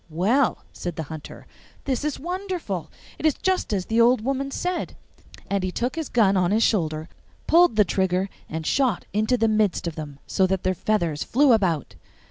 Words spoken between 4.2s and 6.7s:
woman said'; and he took his gun on his